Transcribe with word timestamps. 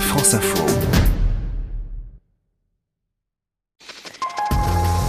France 0.00 0.34
Info. 0.34 0.95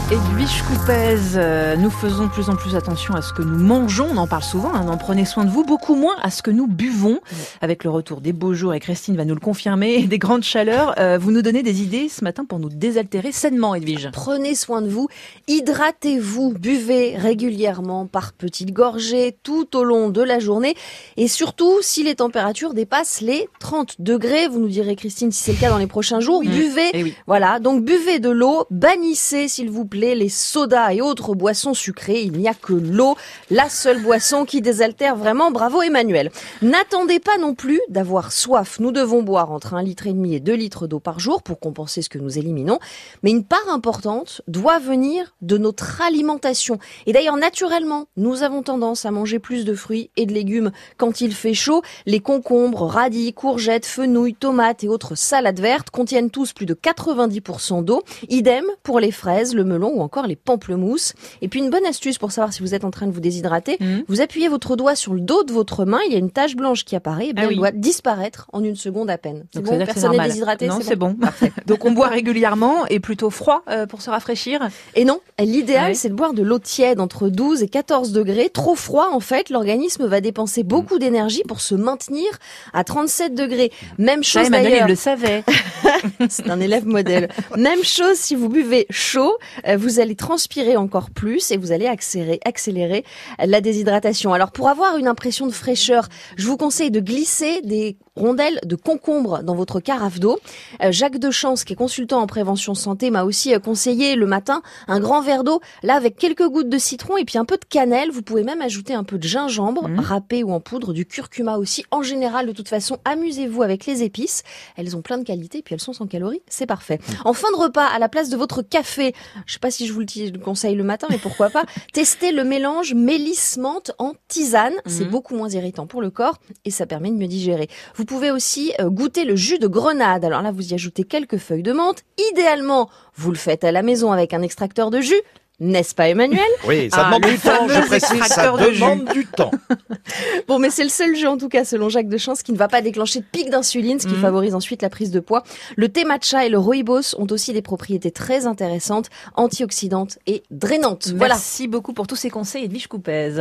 Edwige 0.09 0.63
Coupez, 0.63 1.17
euh, 1.35 1.75
nous 1.75 1.89
faisons 1.89 2.27
de 2.27 2.29
plus 2.31 2.49
en 2.49 2.55
plus 2.55 2.77
attention 2.77 3.13
à 3.13 3.21
ce 3.21 3.33
que 3.33 3.41
nous 3.41 3.57
mangeons, 3.57 4.07
on 4.13 4.15
en 4.15 4.25
parle 4.25 4.41
souvent, 4.41 4.73
hein, 4.73 4.87
en 4.87 4.95
prenez 4.95 5.25
soin 5.25 5.43
de 5.43 5.49
vous, 5.49 5.65
beaucoup 5.65 5.95
moins 5.95 6.15
à 6.21 6.31
ce 6.31 6.41
que 6.41 6.49
nous 6.49 6.65
buvons. 6.65 7.19
Avec 7.59 7.83
le 7.83 7.89
retour 7.89 8.21
des 8.21 8.31
beaux 8.31 8.53
jours, 8.53 8.73
et 8.73 8.79
Christine 8.79 9.17
va 9.17 9.25
nous 9.25 9.33
le 9.33 9.41
confirmer, 9.41 9.95
et 9.95 10.03
des 10.07 10.17
grandes 10.17 10.43
chaleurs, 10.45 10.95
euh, 10.97 11.17
vous 11.17 11.31
nous 11.31 11.41
donnez 11.41 11.61
des 11.61 11.81
idées 11.81 12.07
ce 12.07 12.23
matin 12.23 12.45
pour 12.45 12.59
nous 12.59 12.69
désaltérer 12.69 13.33
sainement, 13.33 13.75
Edwige. 13.75 14.09
Prenez 14.13 14.55
soin 14.55 14.81
de 14.81 14.87
vous, 14.87 15.09
hydratez-vous, 15.49 16.53
buvez 16.53 17.17
régulièrement 17.17 18.05
par 18.05 18.31
petites 18.31 18.71
gorgées 18.71 19.35
tout 19.43 19.75
au 19.75 19.83
long 19.83 20.07
de 20.07 20.21
la 20.21 20.39
journée, 20.39 20.75
et 21.17 21.27
surtout 21.27 21.81
si 21.81 22.03
les 22.03 22.15
températures 22.15 22.73
dépassent 22.73 23.19
les 23.19 23.49
30 23.59 23.95
degrés, 23.99 24.47
vous 24.47 24.59
nous 24.59 24.69
direz 24.69 24.95
Christine 24.95 25.33
si 25.33 25.43
c'est 25.43 25.51
le 25.51 25.59
cas 25.59 25.69
dans 25.69 25.77
les 25.77 25.87
prochains 25.87 26.21
jours, 26.21 26.43
buvez, 26.43 26.91
Eh 26.93 27.03
oui. 27.03 27.13
voilà, 27.27 27.59
donc 27.59 27.83
buvez 27.83 28.19
de 28.19 28.29
l'eau, 28.29 28.67
bannissez 28.71 29.49
s'il 29.49 29.69
vous 29.69 29.83
plaît 29.83 29.96
les 29.97 30.29
sodas 30.29 30.93
et 30.93 31.01
autres 31.01 31.35
boissons 31.35 31.73
sucrées. 31.73 32.21
Il 32.21 32.33
n'y 32.33 32.47
a 32.47 32.53
que 32.53 32.73
l'eau, 32.73 33.15
la 33.49 33.69
seule 33.69 34.01
boisson 34.01 34.45
qui 34.45 34.61
désaltère 34.61 35.15
vraiment. 35.15 35.51
Bravo 35.51 35.81
Emmanuel. 35.81 36.31
N'attendez 36.61 37.19
pas 37.19 37.37
non 37.37 37.55
plus 37.55 37.81
d'avoir 37.89 38.31
soif. 38.31 38.79
Nous 38.79 38.91
devons 38.91 39.23
boire 39.23 39.51
entre 39.51 39.73
un 39.73 39.83
litre 39.83 40.07
et 40.07 40.13
demi 40.13 40.35
et 40.35 40.39
deux 40.39 40.53
litres 40.53 40.87
d'eau 40.87 40.99
par 40.99 41.19
jour 41.19 41.41
pour 41.41 41.59
compenser 41.59 42.01
ce 42.01 42.09
que 42.09 42.19
nous 42.19 42.37
éliminons. 42.37 42.79
Mais 43.23 43.31
une 43.31 43.43
part 43.43 43.69
importante 43.69 44.41
doit 44.47 44.79
venir 44.79 45.35
de 45.41 45.57
notre 45.57 46.01
alimentation. 46.01 46.79
Et 47.05 47.13
d'ailleurs, 47.13 47.37
naturellement, 47.37 48.05
nous 48.17 48.43
avons 48.43 48.61
tendance 48.61 49.05
à 49.05 49.11
manger 49.11 49.39
plus 49.39 49.65
de 49.65 49.73
fruits 49.73 50.11
et 50.15 50.25
de 50.25 50.33
légumes 50.33 50.71
quand 50.97 51.21
il 51.21 51.33
fait 51.33 51.53
chaud. 51.53 51.81
Les 52.05 52.19
concombres, 52.19 52.87
radis, 52.87 53.33
courgettes, 53.33 53.85
fenouilles, 53.85 54.35
tomates 54.35 54.83
et 54.83 54.87
autres 54.87 55.15
salades 55.15 55.59
vertes 55.59 55.89
contiennent 55.89 56.29
tous 56.29 56.53
plus 56.53 56.65
de 56.65 56.73
90% 56.73 57.83
d'eau. 57.83 58.03
Idem 58.29 58.65
pour 58.83 58.99
les 58.99 59.11
fraises, 59.11 59.55
le 59.55 59.63
melon 59.63 59.86
ou 59.93 60.01
encore 60.01 60.27
les 60.27 60.35
pamplemousses. 60.35 61.13
Et 61.41 61.47
puis 61.47 61.59
une 61.59 61.69
bonne 61.69 61.85
astuce 61.85 62.17
pour 62.17 62.31
savoir 62.31 62.53
si 62.53 62.61
vous 62.61 62.73
êtes 62.75 62.83
en 62.83 62.91
train 62.91 63.07
de 63.07 63.11
vous 63.11 63.19
déshydrater, 63.19 63.77
Mhm. 63.79 64.03
vous 64.07 64.21
appuyez 64.21 64.47
votre 64.49 64.75
doigt 64.75 64.95
sur 64.95 65.13
le 65.13 65.19
dos 65.21 65.43
de 65.43 65.51
votre 65.51 65.85
main, 65.85 65.99
il 66.07 66.11
y 66.13 66.15
a 66.15 66.19
une 66.19 66.31
tache 66.31 66.55
blanche 66.55 66.83
qui 66.85 66.95
apparaît, 66.95 67.27
et 67.29 67.33
bien 67.33 67.43
Ah 67.45 67.47
oui. 67.47 67.53
elle 67.53 67.59
doit 67.59 67.71
disparaître 67.71 68.47
en 68.53 68.63
une 68.63 68.75
seconde 68.75 69.09
à 69.09 69.17
peine. 69.17 69.45
C'est 69.53 69.61
bon, 69.63 69.77
personne 69.85 70.11
n'est 70.11 70.23
déshydraté, 70.27 70.67
Non, 70.67 70.79
c'est 70.81 70.95
bon. 70.95 71.15
Donc 71.67 71.85
on 71.85 71.91
boit 71.91 72.07
régulièrement 72.07 72.85
et 72.87 72.99
plutôt 72.99 73.29
froid 73.29 73.63
euh, 73.69 73.85
pour 73.85 74.01
se 74.01 74.09
rafraîchir. 74.09 74.67
Et 74.95 75.05
non, 75.05 75.19
l'idéal 75.39 75.89
Ouais. 75.89 75.93
c'est 75.93 76.09
de 76.09 76.13
boire 76.15 76.33
de 76.33 76.41
l'eau 76.43 76.59
tiède 76.59 76.99
entre 76.99 77.29
12 77.29 77.63
et 77.63 77.67
14 77.69 78.11
degrés. 78.11 78.49
Trop 78.49 78.75
froid 78.75 79.09
en 79.11 79.19
fait, 79.19 79.49
l'organisme 79.49 80.05
va 80.07 80.21
dépenser 80.21 80.63
beaucoup 80.63 80.97
d'énergie 80.99 81.43
pour 81.47 81.61
se 81.61 81.75
maintenir 81.75 82.25
à 82.73 82.83
37 82.83 83.35
degrés. 83.35 83.71
Même 83.97 84.23
chose 84.23 84.47
Emmanuel, 84.47 84.65
il 84.67 84.71
d'ailleurs. 84.71 84.87
le 84.87 84.95
savait. 84.95 85.43
C'est 86.29 86.49
un 86.49 86.59
élève 86.59 86.85
modèle. 86.85 87.29
Même 87.57 87.83
chose 87.83 88.15
si 88.17 88.35
vous 88.35 88.49
buvez 88.49 88.85
chaud, 88.89 89.37
euh, 89.67 89.76
vous 89.77 89.99
allez 89.99 90.15
transpirer 90.15 90.75
encore 90.75 91.09
plus 91.11 91.51
et 91.51 91.57
vous 91.57 91.71
allez 91.71 91.87
accélérer, 91.87 93.03
la 93.39 93.61
déshydratation. 93.61 94.33
Alors 94.33 94.51
pour 94.51 94.69
avoir 94.69 94.97
une 94.97 95.07
impression 95.07 95.47
de 95.47 95.51
fraîcheur, 95.51 96.09
je 96.35 96.45
vous 96.45 96.57
conseille 96.57 96.91
de 96.91 96.99
glisser 96.99 97.61
des 97.61 97.97
rondelles 98.17 98.59
de 98.65 98.75
concombre 98.75 99.43
dans 99.43 99.55
votre 99.55 99.79
carafe 99.79 100.19
d'eau. 100.19 100.39
Euh, 100.83 100.91
Jacques 100.91 101.17
Dechance, 101.19 101.63
qui 101.63 101.73
est 101.73 101.77
consultant 101.77 102.19
en 102.21 102.27
prévention 102.27 102.73
santé, 102.75 103.09
m'a 103.11 103.23
aussi 103.23 103.53
euh, 103.53 103.59
conseillé 103.59 104.15
le 104.15 104.25
matin 104.25 104.61
un 104.87 104.99
grand 104.99 105.21
verre 105.21 105.43
d'eau, 105.43 105.61
là 105.83 105.95
avec 105.95 106.17
quelques 106.17 106.47
gouttes 106.47 106.69
de 106.69 106.77
citron 106.77 107.17
et 107.17 107.25
puis 107.25 107.37
un 107.37 107.45
peu 107.45 107.57
de 107.57 107.65
cannelle. 107.65 108.11
Vous 108.11 108.21
pouvez 108.21 108.43
même 108.43 108.61
ajouter 108.61 108.93
un 108.93 109.03
peu 109.03 109.17
de 109.17 109.23
gingembre 109.27 109.87
Mhm. 109.87 109.99
râpé 109.99 110.43
ou 110.43 110.51
en 110.51 110.59
poudre, 110.59 110.93
du 110.93 111.05
curcuma 111.05 111.57
aussi. 111.57 111.85
En 111.91 112.01
général, 112.01 112.47
de 112.47 112.51
toute 112.51 112.67
façon, 112.69 112.97
amusez-vous 113.05 113.61
avec 113.63 113.85
les 113.85 114.03
épices. 114.03 114.43
Elles 114.75 114.95
ont 114.95 115.01
plein 115.01 115.17
de 115.17 115.23
qualités, 115.23 115.61
puis 115.61 115.75
elles 115.75 115.81
sont 115.81 115.93
sans 115.93 116.07
calories, 116.07 116.41
c'est 116.49 116.65
parfait. 116.65 116.99
En 117.25 117.33
fin 117.33 117.51
de 117.51 117.57
repas, 117.57 117.85
à 117.85 117.99
la 117.99 118.09
place 118.09 118.29
de 118.29 118.37
votre 118.37 118.61
café, 118.61 119.13
je 119.45 119.53
sais 119.53 119.59
pas 119.59 119.71
si 119.71 119.85
je 119.87 119.93
vous 119.93 119.99
le 120.01 120.37
conseille 120.39 120.75
le 120.75 120.83
matin, 120.83 121.07
mais 121.09 121.17
pourquoi 121.17 121.49
pas, 121.49 121.63
testez 121.93 122.31
le 122.31 122.43
mélange 122.43 122.93
mélisse-menthe 122.93 123.91
en 123.99 124.13
tisane. 124.27 124.73
C'est 124.85 125.05
Mhm. 125.05 125.11
beaucoup 125.11 125.35
moins 125.35 125.49
irritant 125.49 125.85
pour 125.87 126.01
le 126.01 126.09
corps 126.09 126.37
et 126.65 126.71
ça 126.71 126.85
permet 126.85 127.09
de 127.11 127.15
mieux 127.15 127.27
digérer. 127.27 127.67
Vous 127.95 128.05
pouvez 128.07 128.31
aussi 128.31 128.73
euh, 128.79 128.89
goûter 128.89 129.23
le 129.23 129.35
jus 129.35 129.59
de 129.59 129.67
grenade. 129.67 130.25
Alors 130.25 130.41
là, 130.41 130.51
vous 130.51 130.71
y 130.71 130.73
ajoutez 130.73 131.03
quelques 131.03 131.37
feuilles 131.37 131.61
de 131.61 131.73
menthe. 131.73 132.01
Idéalement, 132.31 132.89
vous 133.15 133.29
le 133.29 133.37
faites 133.37 133.63
à 133.63 133.71
la 133.71 133.83
maison 133.83 134.11
avec 134.11 134.33
un 134.33 134.41
extracteur 134.41 134.89
de 134.89 134.99
jus. 135.01 135.21
N'est-ce 135.59 135.95
pas 135.95 136.07
Emmanuel 136.07 136.39
Oui, 136.67 136.87
ça 136.91 136.97
Ah, 137.01 137.05
demande 137.17 137.31
du 137.31 137.39
temps, 137.39 137.67
je 137.67 137.81
précise, 137.87 138.23
ça 138.25 138.51
de 138.51 138.71
jus. 138.71 138.79
demande 138.79 139.05
du 139.11 139.25
temps. 139.25 139.49
Bon, 140.47 140.59
mais 140.59 140.69
c'est 140.69 140.83
le 140.83 140.89
seul 140.89 141.15
jus 141.15 141.25
en 141.27 141.37
tout 141.37 141.49
cas, 141.49 141.65
selon 141.65 141.89
Jacques 141.89 142.07
Dechance, 142.09 142.43
qui 142.43 142.51
ne 142.53 142.57
va 142.57 142.67
pas 142.67 142.81
déclencher 142.81 143.19
de 143.19 143.25
pic 143.25 143.49
d'insuline, 143.49 143.99
ce 143.99 144.05
qui 144.07 144.13
Mhm. 144.13 144.21
favorise 144.21 144.55
ensuite 144.55 144.81
la 144.83 144.89
prise 144.89 145.09
de 145.11 145.19
poids. 145.19 145.43
Le 145.75 145.89
thé 145.89 146.05
matcha 146.05 146.45
et 146.45 146.49
le 146.49 146.59
rooibos 146.59 147.15
ont 147.17 147.25
aussi 147.31 147.53
des 147.53 147.61
propriétés 147.63 148.11
très 148.11 148.45
intéressantes, 148.45 149.07
antioxydantes 149.35 150.19
et 150.27 150.43
drainantes. 150.51 151.07
Voilà. 151.15 151.33
Merci 151.35 151.67
beaucoup 151.67 151.91
pour 151.93 152.05
tous 152.07 152.15
ces 152.15 152.29
conseils, 152.29 152.65
Edwige 152.65 152.87
Coupez. 152.87 153.39